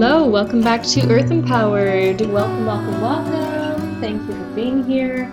[0.00, 2.20] Hello, welcome back to Earth Empowered.
[2.20, 4.00] Welcome, welcome, welcome.
[4.00, 5.28] Thank you for being here.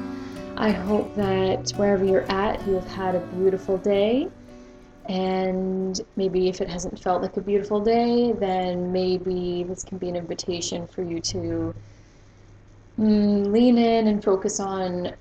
[0.57, 4.27] I hope that wherever you're at, you have had a beautiful day.
[5.07, 10.09] And maybe if it hasn't felt like a beautiful day, then maybe this can be
[10.09, 11.75] an invitation for you to
[12.99, 15.13] mm, lean in and focus on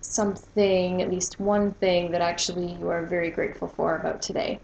[0.00, 4.58] something, at least one thing that actually you are very grateful for about today.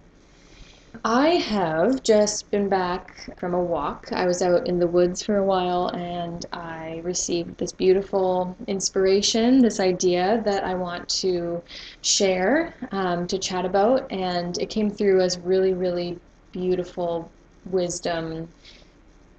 [1.04, 4.12] I have just been back from a walk.
[4.12, 9.60] I was out in the woods for a while and I received this beautiful inspiration,
[9.60, 11.62] this idea that I want to
[12.02, 16.18] share, um, to chat about, and it came through as really, really
[16.52, 17.30] beautiful
[17.64, 18.48] wisdom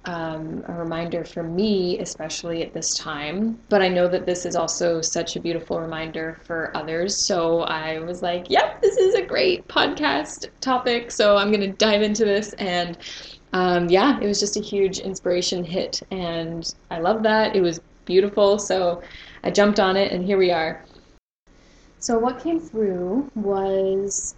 [0.06, 3.58] um, a reminder for me, especially at this time.
[3.68, 7.16] But I know that this is also such a beautiful reminder for others.
[7.16, 11.10] So I was like, yep, this is a great podcast topic.
[11.10, 12.52] So I'm going to dive into this.
[12.54, 12.98] And
[13.52, 16.02] um, yeah, it was just a huge inspiration hit.
[16.10, 17.56] And I love that.
[17.56, 18.58] It was beautiful.
[18.58, 19.02] So
[19.42, 20.84] I jumped on it, and here we are.
[21.98, 24.34] So, what came through was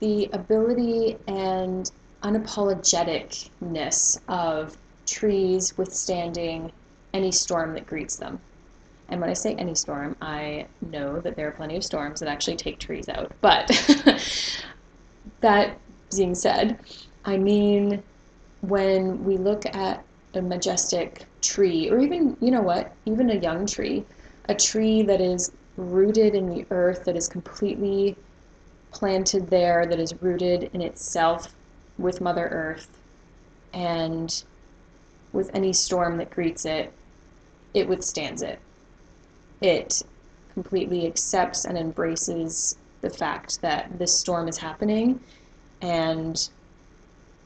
[0.00, 1.90] the ability and
[2.22, 4.76] unapologeticness of
[5.06, 6.70] trees withstanding
[7.12, 8.40] any storm that greets them.
[9.08, 12.28] And when I say any storm, I know that there are plenty of storms that
[12.28, 13.32] actually take trees out.
[13.40, 13.68] But
[15.40, 15.78] that
[16.16, 16.78] being said,
[17.24, 18.02] I mean,
[18.60, 23.66] when we look at a majestic tree, or even, you know what, even a young
[23.66, 24.04] tree,
[24.48, 28.16] a tree that is rooted in the earth, that is completely
[28.92, 31.54] planted there, that is rooted in itself,
[32.00, 32.88] with Mother Earth
[33.72, 34.42] and
[35.32, 36.92] with any storm that greets it,
[37.74, 38.58] it withstands it.
[39.60, 40.02] It
[40.54, 45.20] completely accepts and embraces the fact that this storm is happening
[45.80, 46.48] and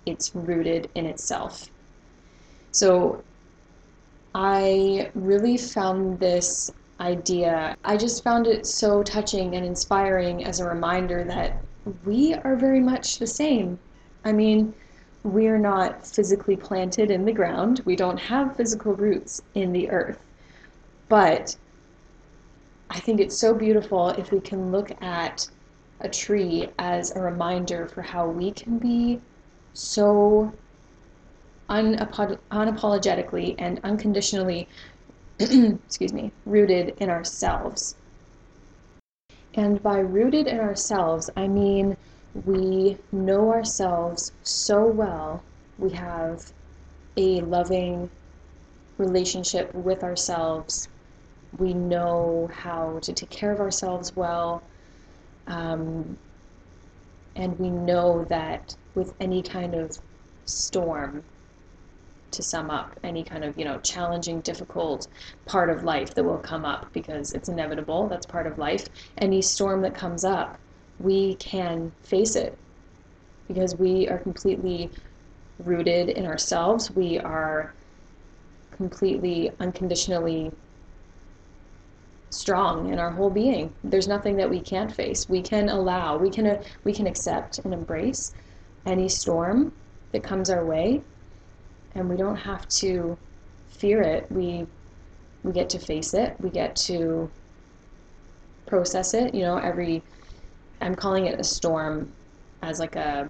[0.06, 1.70] it's rooted in itself.
[2.72, 3.22] So
[4.34, 6.70] I really found this
[7.00, 11.62] idea, I just found it so touching and inspiring as a reminder that
[12.04, 13.78] we are very much the same
[14.24, 14.74] I mean,
[15.22, 20.18] we're not physically planted in the ground, we don't have physical roots in the earth.
[21.08, 21.56] But
[22.90, 25.48] I think it's so beautiful if we can look at
[26.00, 29.20] a tree as a reminder for how we can be
[29.72, 30.52] so
[31.68, 34.68] unapologetically and unconditionally
[35.38, 37.96] excuse me rooted in ourselves
[39.54, 41.96] and by rooted in ourselves i mean
[42.44, 45.42] we know ourselves so well,
[45.78, 46.52] we have
[47.16, 48.10] a loving
[48.98, 50.88] relationship with ourselves.
[51.58, 54.62] We know how to take care of ourselves well.
[55.46, 56.16] Um,
[57.36, 59.98] and we know that with any kind of
[60.44, 61.22] storm,
[62.34, 65.06] to sum up, any kind of, you know, challenging, difficult
[65.46, 68.86] part of life that will come up because it's inevitable, that's part of life.
[69.18, 70.58] Any storm that comes up,
[71.00, 72.56] we can face it
[73.48, 74.90] because we are completely
[75.64, 76.90] rooted in ourselves.
[76.90, 77.74] We are
[78.70, 80.50] completely unconditionally
[82.30, 83.72] strong in our whole being.
[83.84, 85.28] There's nothing that we can't face.
[85.28, 88.32] We can allow, we can uh, we can accept and embrace
[88.86, 89.72] any storm
[90.12, 91.02] that comes our way
[91.94, 93.16] and we don't have to
[93.68, 94.30] fear it.
[94.30, 94.66] We
[95.42, 96.36] we get to face it.
[96.40, 97.30] We get to
[98.66, 99.34] process it.
[99.34, 100.02] You know, every
[100.80, 102.12] I'm calling it a storm
[102.62, 103.28] as like a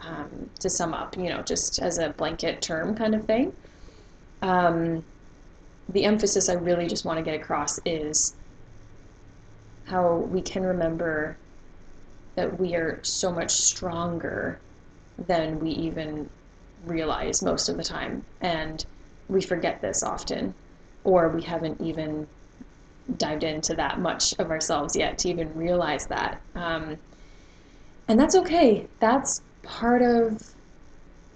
[0.00, 3.52] um, to sum up, you know, just as a blanket term kind of thing.
[4.42, 5.04] Um,
[5.90, 8.34] the emphasis I really just want to get across is
[9.84, 11.36] how we can remember
[12.36, 14.58] that we are so much stronger
[15.26, 16.30] than we even
[16.86, 18.24] realize most of the time.
[18.40, 18.84] And
[19.28, 20.54] we forget this often,
[21.04, 22.26] or we haven't even
[23.16, 26.40] dived into that much of ourselves yet to even realize that.
[26.54, 26.96] Um,
[28.08, 28.86] and that's okay.
[28.98, 30.42] That's part of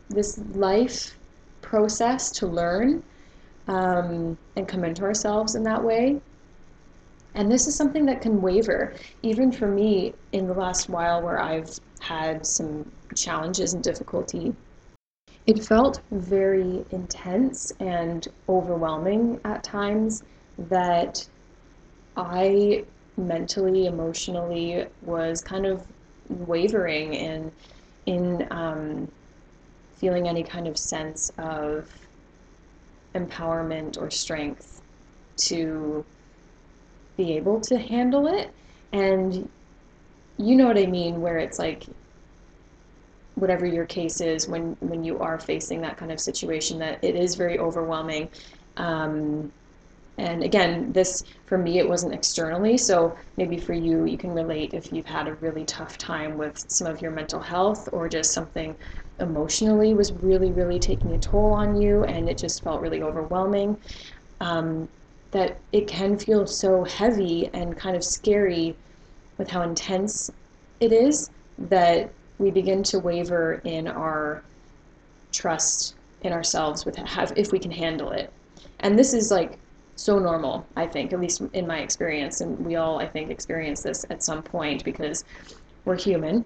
[0.08, 1.16] this life
[1.62, 3.02] process to learn
[3.68, 6.20] um, and come into ourselves in that way.
[7.34, 11.40] And this is something that can waver, even for me in the last while where
[11.40, 14.54] I've had some challenges and difficulty.
[15.46, 20.22] It felt very intense and overwhelming at times
[20.58, 21.28] that
[22.16, 22.84] I
[23.16, 25.86] mentally, emotionally was kind of
[26.28, 27.52] wavering in
[28.06, 29.10] in um,
[29.96, 31.90] feeling any kind of sense of
[33.14, 34.82] empowerment or strength
[35.36, 36.04] to
[37.16, 38.52] be able to handle it.
[38.92, 39.48] And
[40.36, 41.84] you know what I mean, where it's like
[43.36, 47.16] whatever your case is when when you are facing that kind of situation that it
[47.16, 48.28] is very overwhelming
[48.76, 49.50] um,
[50.18, 54.72] and again this for me it wasn't externally so maybe for you you can relate
[54.74, 58.32] if you've had a really tough time with some of your mental health or just
[58.32, 58.74] something
[59.20, 63.76] emotionally was really really taking a toll on you and it just felt really overwhelming
[64.40, 64.88] um,
[65.30, 68.76] that it can feel so heavy and kind of scary
[69.36, 70.30] with how intense
[70.80, 74.42] it is that we begin to waver in our
[75.32, 76.98] trust in ourselves with
[77.36, 78.32] if we can handle it.
[78.80, 79.58] And this is like
[79.96, 83.82] so normal, I think, at least in my experience, and we all I think experience
[83.82, 85.24] this at some point because
[85.84, 86.44] we're human.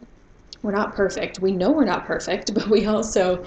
[0.62, 1.40] We're not perfect.
[1.40, 3.44] We know we're not perfect, but we also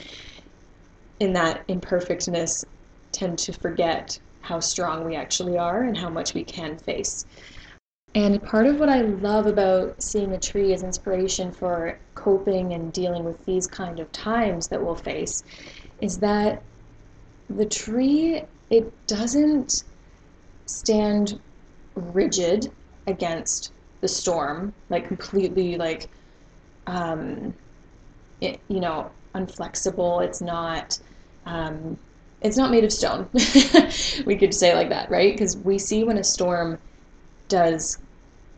[1.20, 2.66] in that imperfectness
[3.12, 7.26] tend to forget how strong we actually are and how much we can face.
[8.16, 12.92] And part of what I love about seeing a tree as inspiration for coping and
[12.92, 15.44] dealing with these kind of times that we'll face
[16.02, 16.62] is that
[17.50, 19.84] the tree, it doesn't
[20.72, 21.40] stand
[21.96, 22.72] rigid
[23.08, 23.72] against
[24.02, 26.10] the storm, like completely like,
[26.88, 27.54] um,
[28.40, 30.24] it, you know, unflexible.
[30.24, 31.00] It's not,
[31.46, 31.98] um,
[32.42, 33.30] it's not made of stone.
[34.26, 35.34] we could say like that, right?
[35.34, 36.80] Because we see when a storm
[37.48, 38.00] does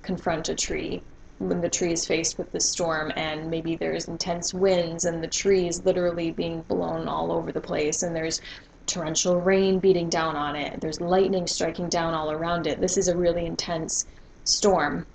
[0.04, 1.02] confront a tree
[1.40, 5.28] when the tree is faced with the storm and maybe there's intense winds and the
[5.28, 8.42] tree is literally being blown all over the place and there's
[8.86, 10.82] torrential rain beating down on it.
[10.82, 12.82] There's lightning striking down all around it.
[12.82, 14.06] This is a really intense
[14.44, 15.06] storm.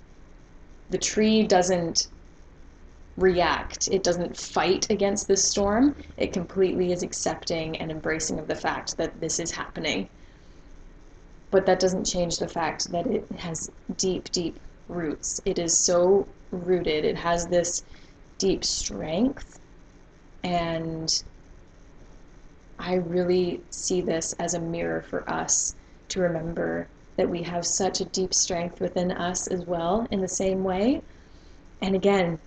[0.89, 2.07] The tree doesn't
[3.17, 3.87] react.
[3.89, 5.95] It doesn't fight against this storm.
[6.17, 10.09] It completely is accepting and embracing of the fact that this is happening.
[11.51, 15.41] But that doesn't change the fact that it has deep, deep roots.
[15.45, 17.83] It is so rooted, it has this
[18.37, 19.59] deep strength,
[20.43, 21.23] and
[22.79, 25.75] I really see this as a mirror for us
[26.09, 26.87] to remember
[27.17, 31.01] that we have such a deep strength within us as well, in the same way.
[31.81, 32.39] And again,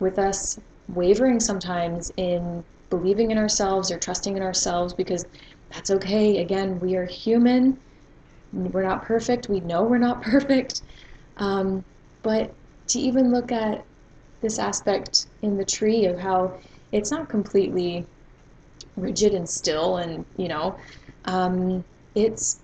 [0.00, 0.58] with us
[0.88, 5.24] wavering sometimes in believing in ourselves or trusting in ourselves, because
[5.72, 6.38] that's okay.
[6.38, 7.78] Again, we are human
[8.52, 9.48] we're not perfect.
[9.48, 10.82] We know we're not perfect.
[11.36, 11.84] Um,
[12.22, 12.52] but
[12.88, 13.84] to even look at
[14.40, 16.58] this aspect in the tree of how
[16.92, 18.06] it's not completely
[18.96, 20.76] rigid and still, and you know,
[21.26, 21.84] um,
[22.14, 22.60] it's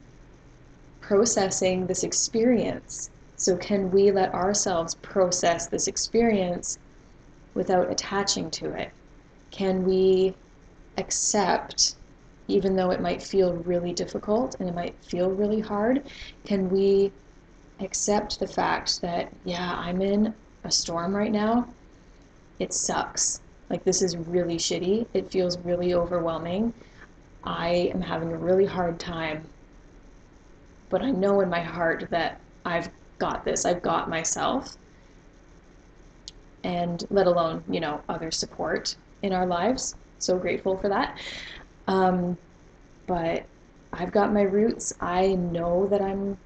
[1.01, 3.11] processing this experience.
[3.37, 6.79] So, can we let ourselves process this experience
[7.55, 8.93] without attaching to it?
[9.51, 10.35] Can we
[10.97, 11.97] accept
[12.49, 16.11] even though it might feel really difficult and it might feel really hard,
[16.45, 17.13] can we
[17.81, 20.35] accept the fact that, yeah, I'm in
[20.65, 21.69] a storm right now?
[22.59, 23.41] It sucks.
[23.73, 25.07] Like, this is really shitty.
[25.15, 26.75] It feels really overwhelming.
[27.43, 29.49] I am having a really hard time.
[30.91, 33.65] But I know in my heart that I've got this.
[33.65, 34.77] I've got myself.
[36.65, 39.97] And let alone, you know, other support in our lives.
[40.19, 41.19] So grateful for that.
[41.89, 42.37] Um,
[43.07, 43.47] but
[43.95, 44.93] I've got my roots.
[45.01, 46.37] I know that I'm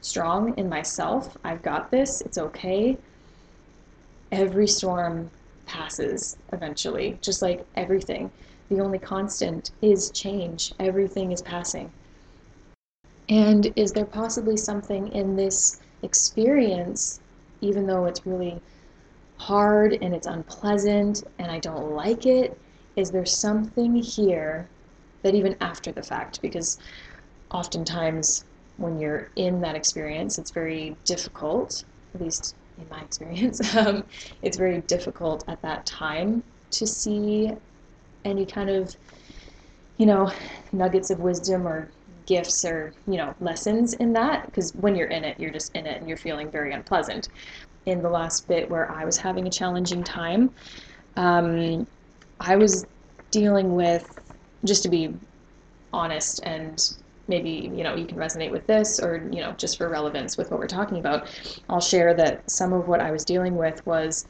[0.00, 1.36] strong in myself.
[1.44, 2.22] I've got this.
[2.22, 2.96] It's okay.
[4.32, 5.30] Every storm
[5.68, 8.30] passes eventually, just like everything.
[8.70, 10.72] The only constant is change.
[10.80, 11.92] Everything is passing.
[13.28, 17.20] And is there possibly something in this experience,
[17.60, 18.60] even though it's really
[19.36, 22.58] hard and it's unpleasant and I don't like it,
[22.96, 24.68] is there something here
[25.22, 26.78] that even after the fact, because
[27.50, 28.44] oftentimes
[28.78, 31.84] when you're in that experience, it's very difficult,
[32.14, 34.04] at least in my experience, um,
[34.42, 37.52] it's very difficult at that time to see
[38.24, 38.94] any kind of,
[39.96, 40.30] you know,
[40.72, 41.88] nuggets of wisdom or
[42.26, 45.86] gifts or, you know, lessons in that, because when you're in it, you're just in
[45.86, 47.28] it and you're feeling very unpleasant.
[47.86, 50.50] In the last bit where I was having a challenging time,
[51.16, 51.86] um,
[52.38, 52.86] I was
[53.30, 54.20] dealing with,
[54.64, 55.14] just to be
[55.92, 56.78] honest and
[57.28, 60.50] maybe you know you can resonate with this or you know just for relevance with
[60.50, 61.28] what we're talking about
[61.68, 64.26] i'll share that some of what i was dealing with was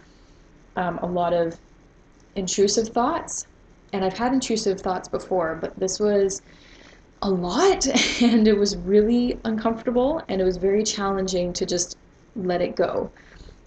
[0.77, 1.59] um, a lot of
[2.37, 3.47] intrusive thoughts.
[3.93, 6.43] And i've had intrusive thoughts before but this was
[7.23, 7.87] a lot
[8.23, 11.97] and it was really uncomfortable and it was very challenging to just
[12.37, 13.11] let it go.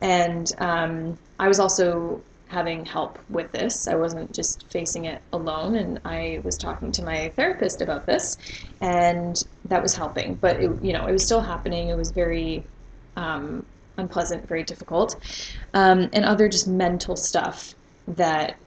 [0.02, 2.22] And um, i was also
[2.52, 3.88] having help with this.
[3.88, 8.38] I wasn't just facing it alone, and I was talking to my therapist about this,
[8.82, 10.36] and that was helping.
[10.36, 11.88] But it, you know, it was still happening.
[11.88, 12.64] It was very
[13.16, 13.66] um,
[13.98, 15.16] unpleasant, very difficult,
[15.74, 17.74] um, and other just mental stuff
[18.10, 18.58] that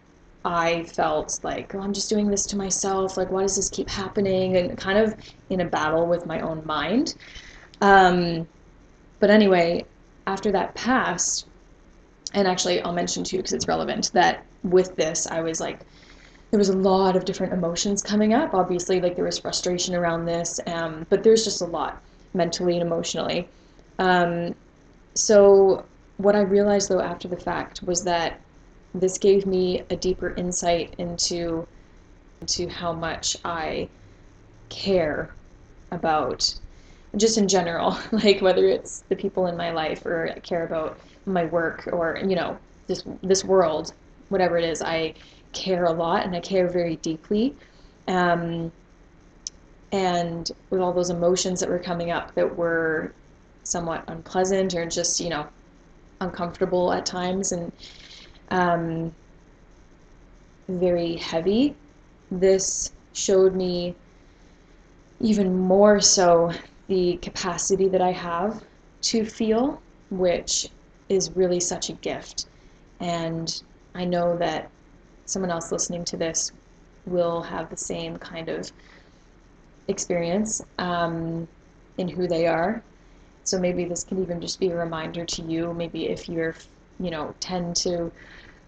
[0.45, 3.17] I felt like, oh, I'm just doing this to myself.
[3.17, 4.57] Like, why does this keep happening?
[4.57, 5.15] And kind of
[5.51, 7.15] in a battle with my own mind.
[7.81, 8.47] Um,
[9.21, 9.85] but anyway,
[10.27, 11.47] after that passed,
[12.35, 15.81] and actually, I'll mention too, because it's relevant, that with this, I was like,
[16.51, 18.55] there was a lot of different emotions coming up.
[18.55, 22.03] Obviously, like there was frustration around this, um, but there's just a lot
[22.35, 23.49] mentally and emotionally.
[23.99, 24.55] Um,
[25.15, 25.85] so,
[26.17, 28.41] what I realized though after the fact was that
[28.95, 31.67] this gave me a deeper insight into
[32.41, 33.89] into how much I
[34.69, 35.35] care
[35.91, 36.55] about
[37.17, 40.99] just in general, like whether it's the people in my life or I care about
[41.27, 43.93] my work or you know this this world,
[44.29, 45.15] whatever it is, I
[45.53, 47.57] care a lot and I care very deeply.
[48.09, 48.73] Um,
[49.93, 53.13] and with all those emotions that were coming up that were
[53.63, 55.47] somewhat unpleasant or just, you know,
[56.21, 57.73] uncomfortable at times and
[58.51, 59.15] um,
[60.69, 61.75] very heavy,
[62.31, 63.95] this showed me
[65.21, 66.51] even more so
[66.89, 68.63] the capacity that I have
[69.03, 70.69] to feel, which
[71.15, 72.47] is really such a gift.
[73.01, 73.63] And
[73.95, 74.71] I know that
[75.27, 76.53] someone else listening to this
[77.07, 78.71] will have the same kind of
[79.89, 81.47] experience um,
[81.99, 82.83] in who they are.
[83.45, 85.75] So maybe this can even just be a reminder to you.
[85.75, 86.55] Maybe if you're,
[86.99, 88.11] you know, tend to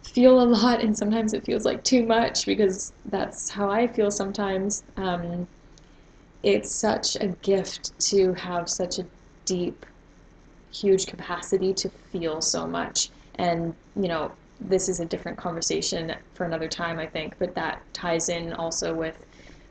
[0.02, 4.10] feel a lot and sometimes it feels like too much because that's how I feel
[4.10, 4.84] sometimes.
[4.96, 5.48] Um,
[6.42, 9.06] it's such a gift to have such a
[9.46, 9.84] deep,
[10.72, 13.10] huge capacity to feel so much.
[13.36, 17.82] And, you know, this is a different conversation for another time, I think, but that
[17.92, 19.16] ties in also with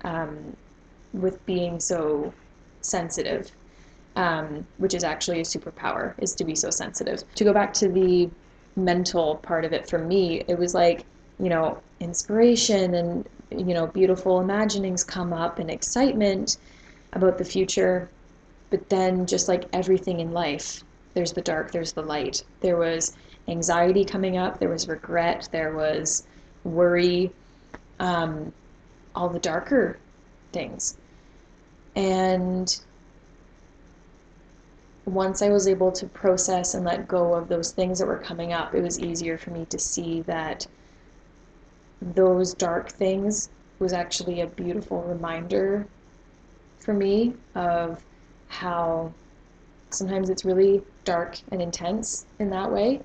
[0.04, 0.56] um,
[1.14, 2.34] with being so
[2.82, 3.52] sensitive,
[4.16, 7.24] um, which is actually a superpower, is to be so sensitive.
[7.36, 8.30] To go back to the
[8.76, 11.06] mental part of it for me, it was like,
[11.40, 16.58] you know, inspiration and, you know, beautiful imaginings come up and excitement
[17.14, 18.10] about the future.
[18.70, 20.84] But then, just like everything in life,
[21.16, 22.44] there's the dark, there's the light.
[22.60, 23.18] There was
[23.48, 26.28] anxiety coming up, there was regret, there was
[26.64, 27.32] worry,
[28.00, 28.54] um,
[29.16, 29.98] all the darker
[30.52, 30.98] things.
[31.96, 32.78] And
[35.06, 38.54] once I was able to process and let go of those things that were coming
[38.54, 40.68] up, it was easier for me to see that
[42.02, 45.88] those dark things was actually a beautiful reminder
[46.80, 48.04] for me of
[48.48, 49.14] how
[49.96, 53.02] sometimes it's really dark and intense in that way.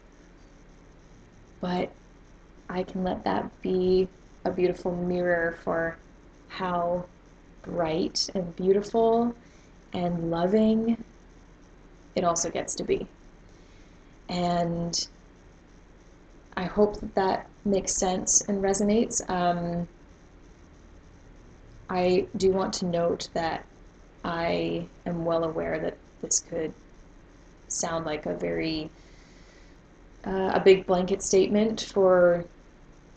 [1.60, 1.90] But
[2.68, 4.08] I can let that be
[4.44, 5.96] a beautiful mirror for
[6.48, 7.04] how
[7.62, 9.34] bright and beautiful
[9.92, 11.02] and loving
[12.14, 13.06] it also gets to be.
[14.28, 15.08] And
[16.56, 19.28] I hope that that makes sense and resonates.
[19.28, 19.88] Um,
[21.88, 23.64] I do want to note that
[24.24, 26.72] I am well aware that this could
[27.68, 28.90] sound like a very
[30.26, 32.44] uh, a big blanket statement for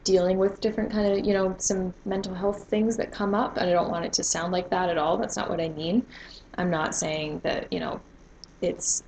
[0.03, 3.69] dealing with different kind of you know some mental health things that come up and
[3.69, 5.17] i don't want it to sound like that at all.
[5.17, 6.05] That's not what i mean.
[6.57, 8.00] I'm not saying that you know
[8.62, 9.03] it's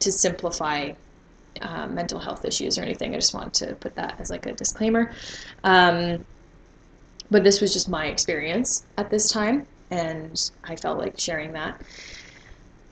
[0.00, 0.92] to simplify
[1.60, 3.14] uh, mental health issues or anything.
[3.14, 5.12] I just want to put that as like a disclaimer.
[5.64, 6.24] Um,
[7.30, 11.80] but this was just my experience at this time and i felt like sharing that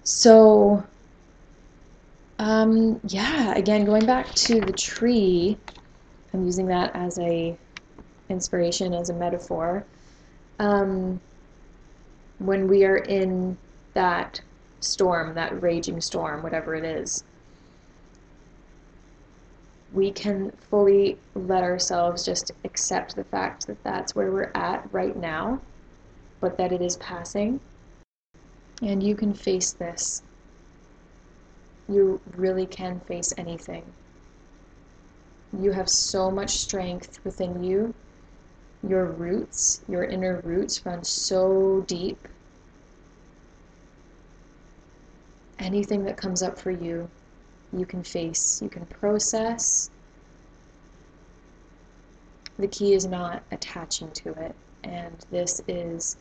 [0.07, 0.85] so
[2.39, 5.59] um, yeah again going back to the tree
[6.33, 7.59] I'm using that as a
[8.29, 9.87] inspiration, as a metaphor.
[10.59, 11.21] Um,
[12.39, 13.57] when we are in
[13.95, 14.41] that
[14.81, 17.25] storm, that raging storm, whatever it is,
[19.95, 25.17] we can fully let ourselves just accept the fact that that's where we're at right
[25.17, 25.63] now,
[26.41, 27.61] but that it is passing.
[28.83, 30.23] And you can face this.
[31.89, 33.85] You really can face anything.
[35.59, 37.95] You have so much strength within you.
[38.87, 42.29] Your roots, your inner roots run so deep.
[45.59, 47.09] Anything that comes up for you,
[47.73, 49.91] you can face, you can process.
[52.59, 54.55] The key is not attaching to it.
[54.85, 56.17] And this is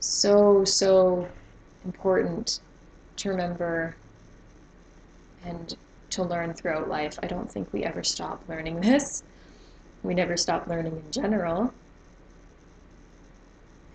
[0.00, 1.28] so, so
[1.84, 2.60] important
[3.16, 3.96] to remember
[5.44, 5.76] and
[6.10, 7.18] to learn throughout life.
[7.22, 9.22] I don't think we ever stop learning this.
[10.02, 11.72] We never stop learning in general.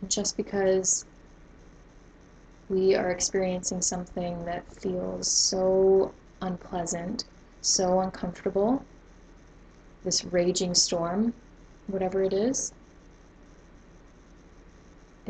[0.02, 1.06] And just because
[2.70, 7.26] we are experiencing something that feels so unpleasant,
[7.62, 8.84] so uncomfortable,
[10.04, 11.34] this raging storm,
[11.88, 12.74] whatever it is,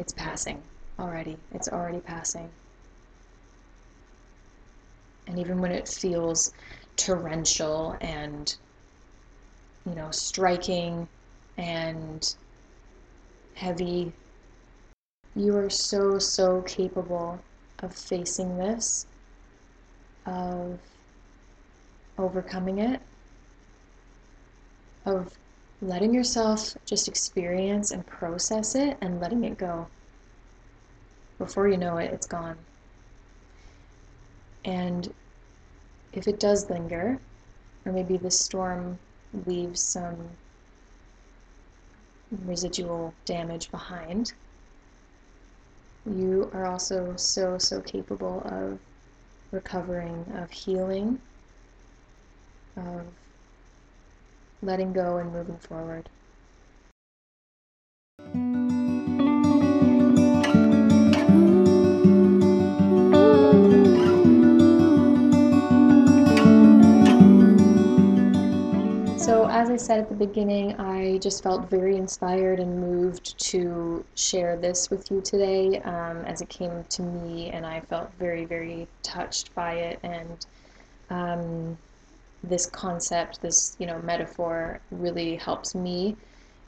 [0.01, 0.59] it's passing
[0.99, 1.37] already.
[1.53, 2.49] It's already passing.
[5.27, 6.51] And even when it feels
[6.97, 8.53] torrential and,
[9.85, 11.07] you know, striking
[11.57, 12.35] and
[13.53, 14.11] heavy,
[15.35, 17.39] you are so, so capable
[17.83, 19.05] of facing this,
[20.25, 20.79] of
[22.17, 23.01] overcoming it,
[25.05, 25.31] of
[25.81, 29.87] letting yourself just experience and process it and letting it go.
[31.39, 32.57] Before you know it, it's gone.
[34.63, 35.11] And
[36.13, 37.19] if it does linger,
[37.85, 38.99] or maybe the storm
[39.47, 40.17] leaves some
[42.45, 44.33] residual damage behind,
[46.05, 48.77] you are also so, so capable of
[49.51, 51.19] recovering, of healing,
[52.77, 53.05] of
[54.61, 56.09] letting go and moving forward.
[69.17, 74.03] So, as I said at the beginning, I just felt very inspired and moved to
[74.15, 78.45] share this with you today um, as it came to me, and I felt very,
[78.45, 79.99] very touched by it.
[80.03, 80.45] And
[81.09, 81.77] um,
[82.43, 86.15] this concept, this you know metaphor, really helps me.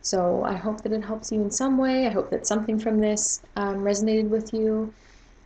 [0.02, 2.08] So I hope that it helps you in some way.
[2.08, 4.94] I hope that something from this um, resonated with you.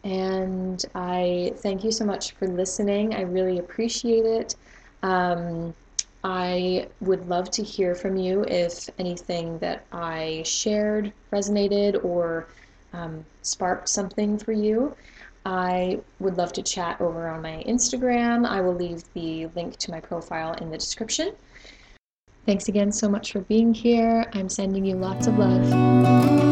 [0.04, 3.13] And I thank you so much for listening.
[3.13, 4.56] I really appreciate it.
[5.04, 5.75] Um,
[6.23, 12.47] I would love to hear from you if anything that I shared resonated or
[12.93, 14.95] um, sparked something for you.
[15.47, 18.45] I would love to chat over on my Instagram.
[18.45, 21.31] I will leave the link to my profile in the description.
[22.45, 24.29] Thanks again so much for being here.
[24.33, 26.46] I'm sending you lots of love.